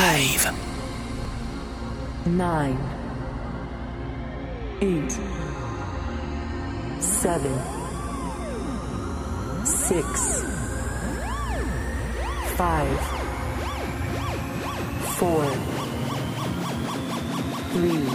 live. 0.00 0.50
Nine, 2.26 2.78
eight, 4.80 5.12
seven, 7.00 7.54
six, 9.64 10.04
five, 12.56 12.98
four, 15.18 15.44
three. 17.72 18.06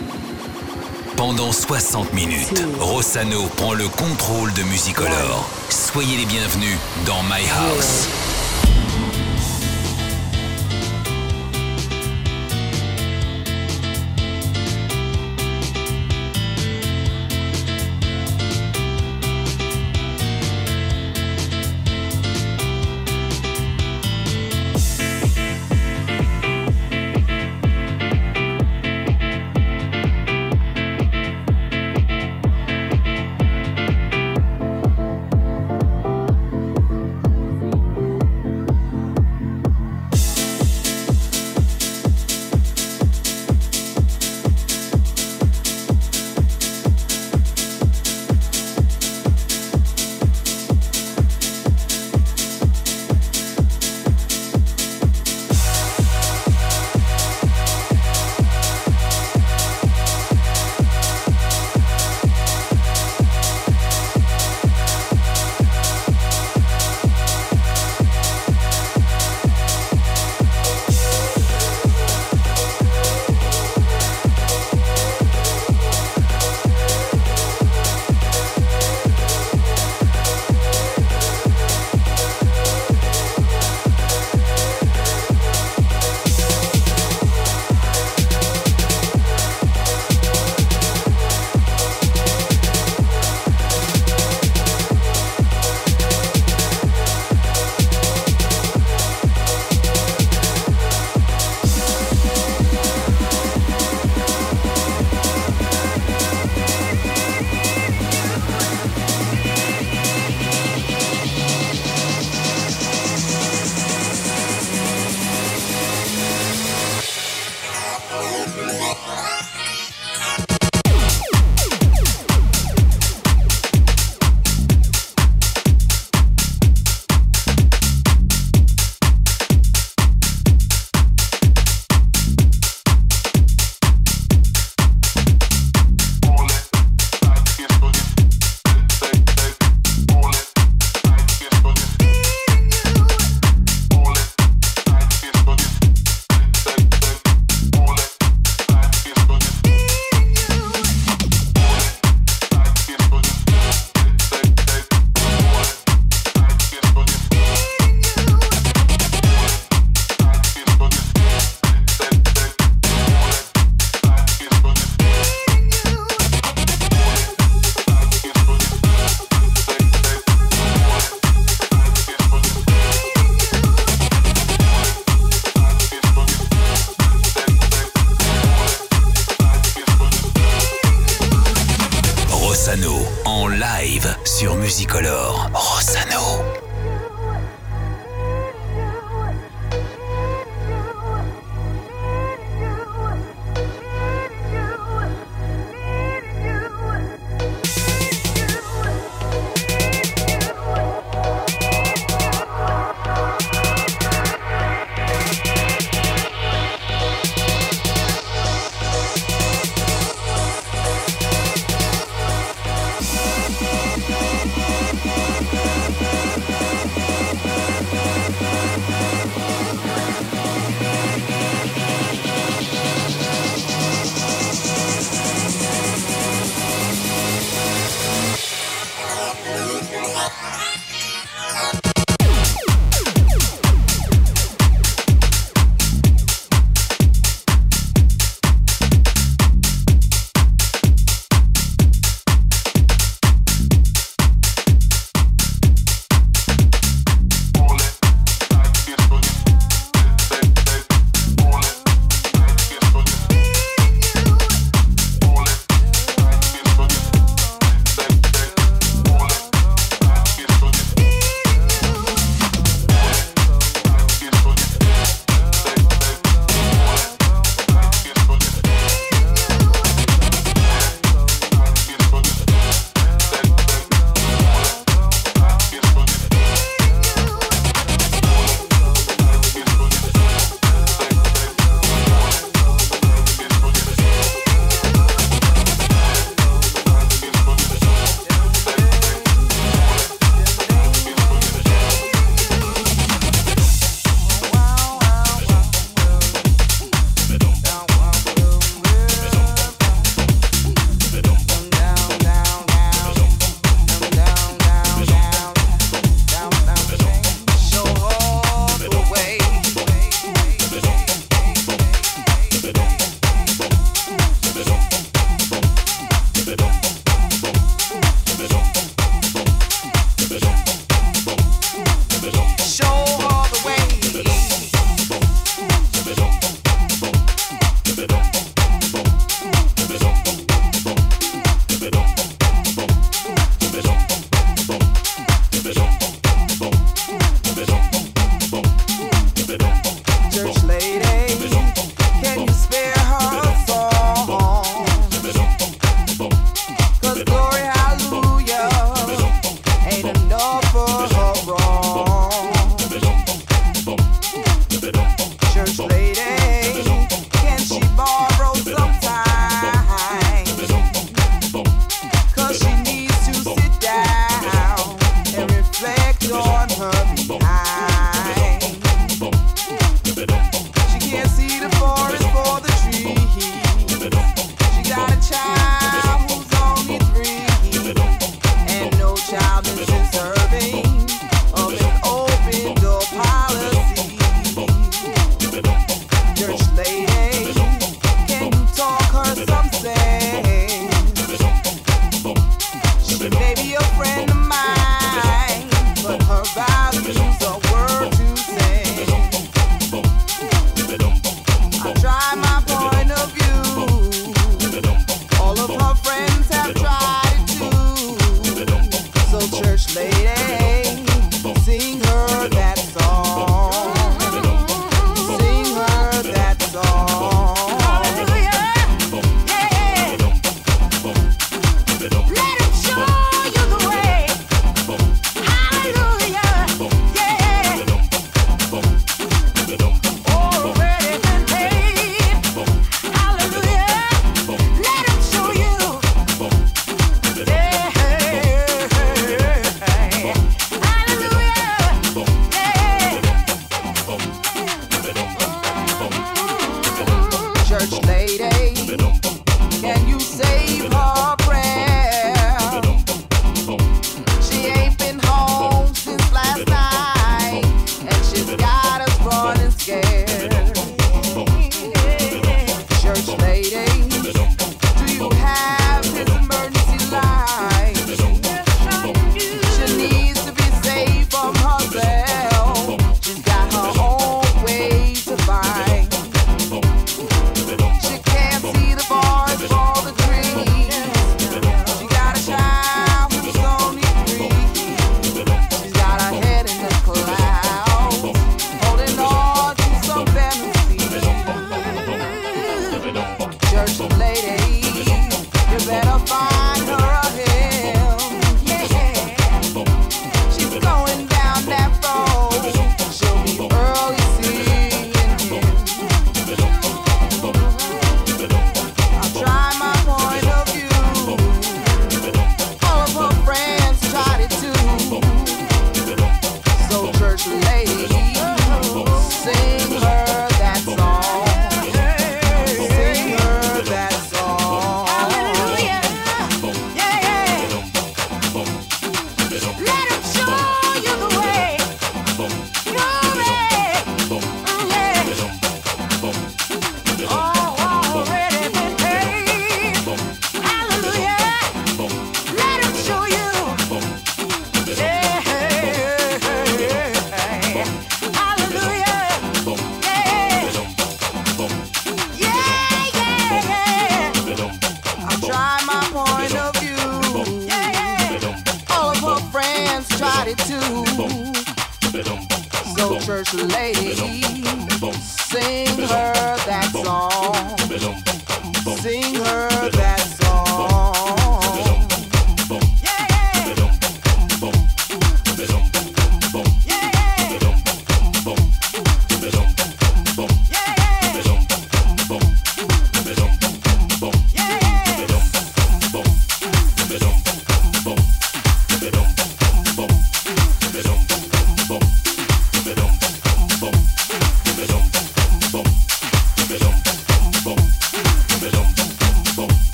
Pendant 1.16 1.52
60 1.52 2.14
minutes, 2.14 2.64
Rossano 2.80 3.48
prend 3.58 3.74
le 3.74 3.88
contrôle 3.88 4.52
de 4.54 4.64
Musicolor. 4.64 5.48
Soyez 5.70 6.18
les 6.18 6.26
bienvenus 6.26 6.78
dans 7.06 7.22
My 7.24 7.46
House. 7.58 8.25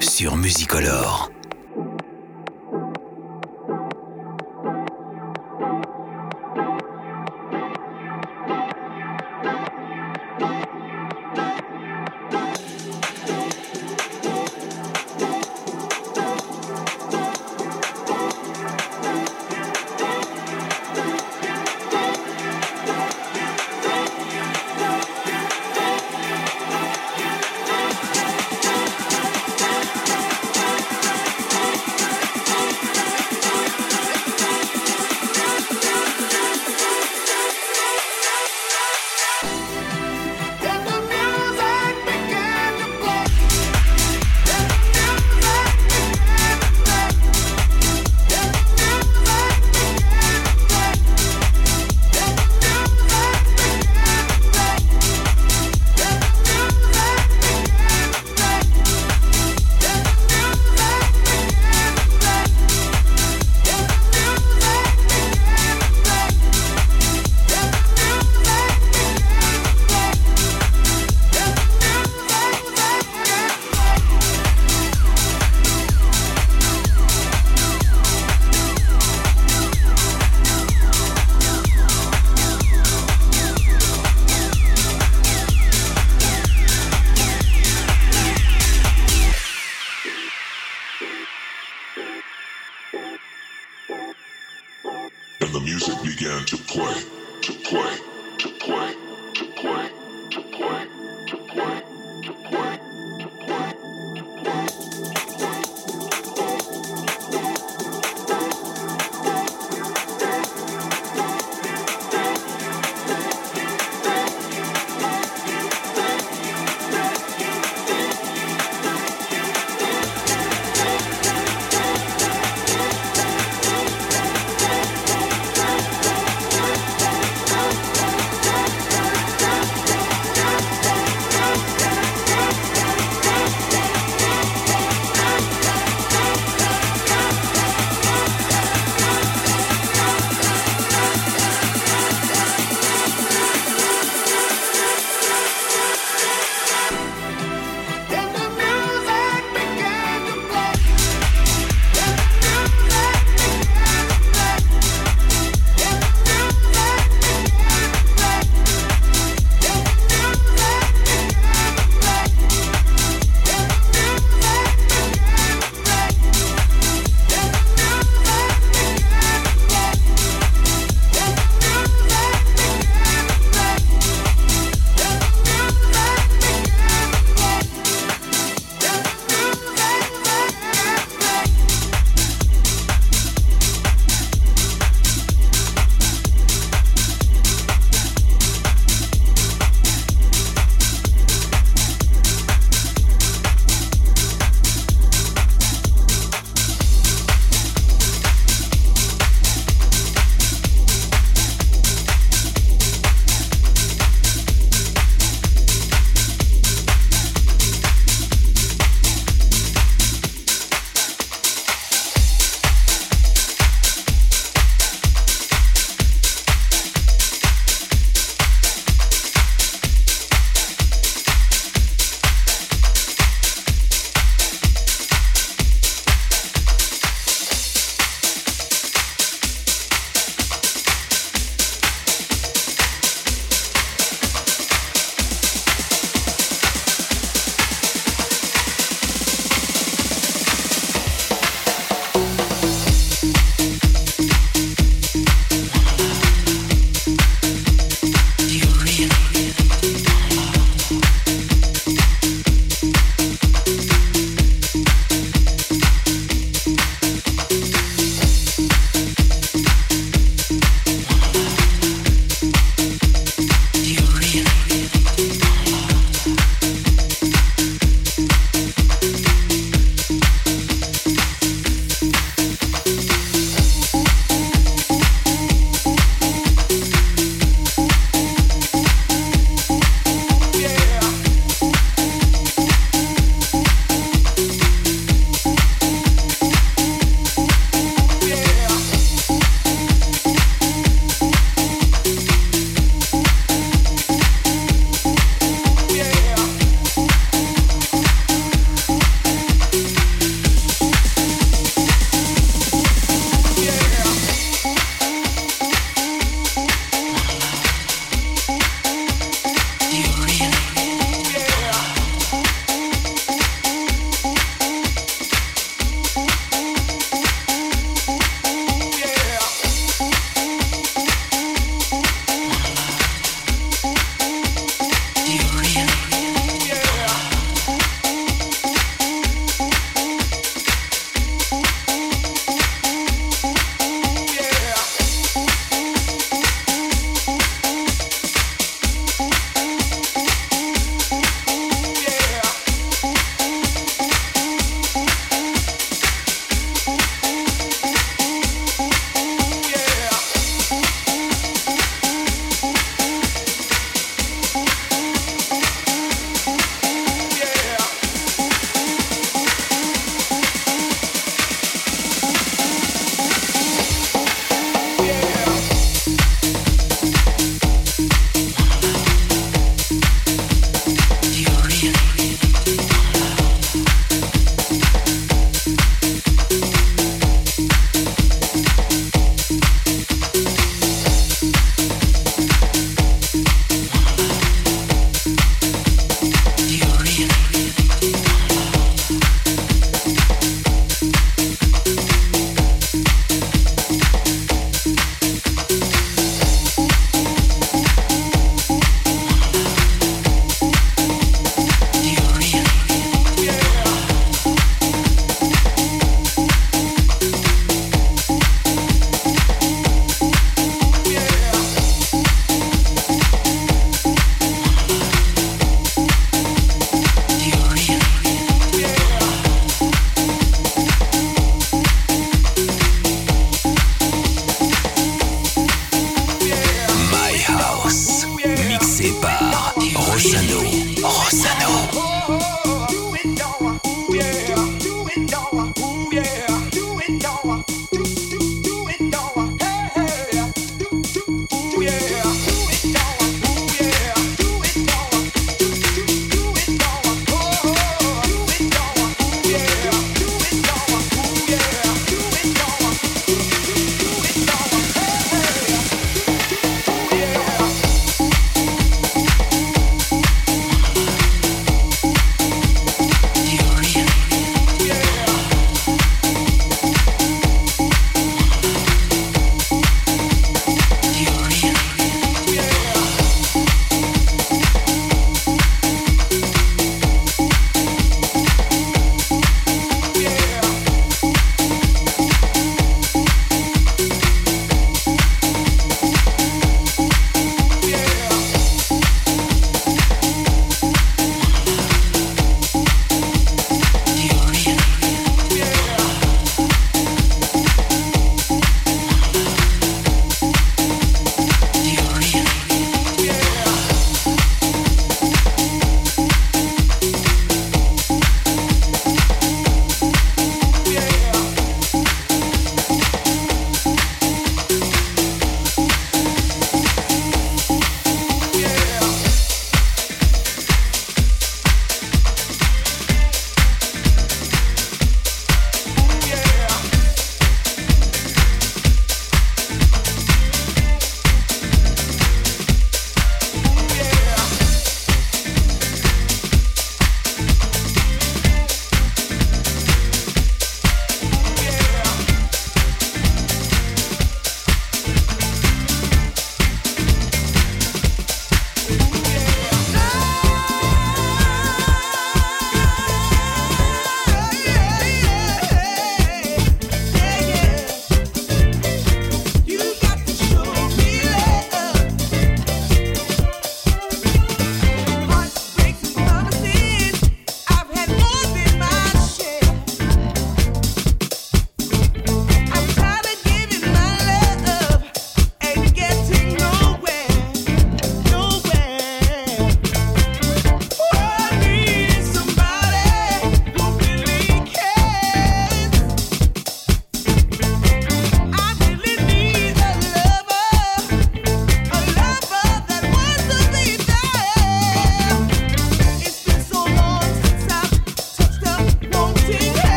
Sur 0.00 0.36
Musicolor. 0.36 1.33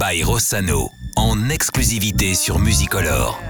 By 0.00 0.22
Rossano 0.22 0.92
en 1.14 1.50
exclusivité 1.50 2.34
sur 2.34 2.58
Musicolor. 2.58 3.49